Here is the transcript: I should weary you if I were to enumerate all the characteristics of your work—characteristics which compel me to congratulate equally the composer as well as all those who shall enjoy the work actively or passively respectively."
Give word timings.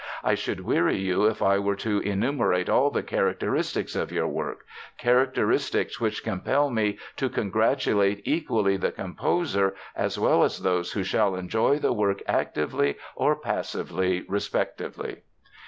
I 0.23 0.33
should 0.33 0.61
weary 0.65 0.97
you 0.97 1.25
if 1.25 1.43
I 1.43 1.59
were 1.59 1.75
to 1.75 1.99
enumerate 1.99 2.69
all 2.69 2.89
the 2.89 3.03
characteristics 3.03 3.95
of 3.95 4.11
your 4.11 4.27
work—characteristics 4.27 6.01
which 6.01 6.23
compel 6.23 6.71
me 6.71 6.97
to 7.17 7.29
congratulate 7.29 8.23
equally 8.25 8.77
the 8.77 8.91
composer 8.91 9.75
as 9.95 10.17
well 10.17 10.43
as 10.43 10.57
all 10.59 10.63
those 10.63 10.93
who 10.93 11.03
shall 11.03 11.35
enjoy 11.35 11.77
the 11.77 11.93
work 11.93 12.23
actively 12.27 12.97
or 13.15 13.35
passively 13.35 14.25
respectively." 14.27 15.17